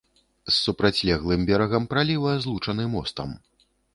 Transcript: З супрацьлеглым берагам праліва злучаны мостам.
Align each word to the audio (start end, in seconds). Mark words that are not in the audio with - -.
З 0.45 0.53
супрацьлеглым 0.65 1.43
берагам 1.51 1.85
праліва 1.93 2.33
злучаны 2.47 2.89
мостам. 2.97 3.29